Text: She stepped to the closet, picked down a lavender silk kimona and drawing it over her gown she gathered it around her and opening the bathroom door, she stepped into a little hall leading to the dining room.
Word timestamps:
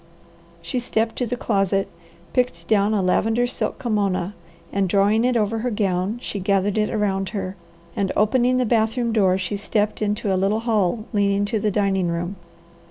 She 0.63 0.79
stepped 0.79 1.15
to 1.17 1.27
the 1.27 1.37
closet, 1.37 1.87
picked 2.33 2.67
down 2.67 2.91
a 2.95 3.03
lavender 3.03 3.45
silk 3.45 3.77
kimona 3.77 4.33
and 4.73 4.89
drawing 4.89 5.23
it 5.23 5.37
over 5.37 5.59
her 5.59 5.69
gown 5.69 6.17
she 6.23 6.39
gathered 6.39 6.75
it 6.75 6.89
around 6.89 7.29
her 7.37 7.55
and 7.95 8.11
opening 8.17 8.57
the 8.57 8.65
bathroom 8.65 9.13
door, 9.13 9.37
she 9.37 9.57
stepped 9.57 10.01
into 10.01 10.33
a 10.33 10.41
little 10.41 10.61
hall 10.61 11.05
leading 11.13 11.45
to 11.45 11.59
the 11.59 11.69
dining 11.69 12.07
room. 12.07 12.35